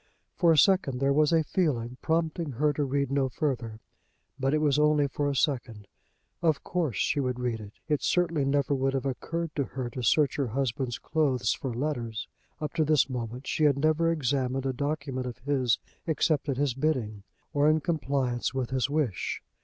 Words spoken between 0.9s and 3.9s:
there was a feeling prompting her to read no further.